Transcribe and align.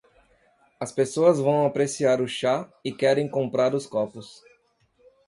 As 0.79 0.91
pessoas 0.91 1.39
vão 1.39 1.63
apreciar 1.63 2.21
o 2.21 2.27
chá 2.27 2.67
e 2.83 2.91
querem 2.91 3.29
comprar 3.29 3.75
os 3.75 3.85
copos. 3.85 4.41